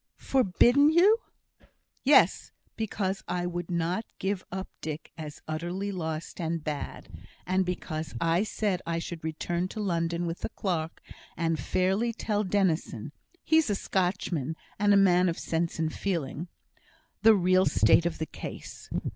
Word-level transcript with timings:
"Forbidden 0.17 0.89
you!" 0.89 1.19
"Yes; 2.03 2.53
because 2.75 3.23
I 3.27 3.45
would 3.45 3.69
not 3.69 4.03
give 4.17 4.43
up 4.51 4.67
Dick 4.81 5.11
as 5.15 5.43
utterly 5.47 5.91
lost 5.91 6.41
and 6.41 6.63
bad; 6.63 7.07
and 7.45 7.63
because 7.67 8.15
I 8.19 8.41
said 8.41 8.81
I 8.87 8.97
should 8.97 9.23
return 9.23 9.67
to 9.67 9.79
London 9.79 10.25
with 10.25 10.39
the 10.39 10.49
clerk, 10.49 11.03
and 11.37 11.59
fairly 11.59 12.13
tell 12.13 12.43
Dennison 12.43 13.11
(he's 13.43 13.69
a 13.69 13.75
Scotchman, 13.75 14.55
and 14.79 14.91
a 14.91 14.97
man 14.97 15.29
of 15.29 15.37
sense 15.37 15.77
and 15.77 15.93
feeling) 15.93 16.47
the 17.21 17.35
real 17.35 17.67
state 17.67 18.07
of 18.07 18.17
the 18.17 18.25
case. 18.25 18.89